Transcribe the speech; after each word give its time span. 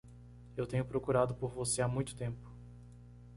Eu 0.57 0.65
tenho 0.65 0.83
procurado 0.83 1.35
por 1.35 1.51
você 1.51 1.79
há 1.79 1.87
muito 1.87 2.15
tempo. 2.15 2.49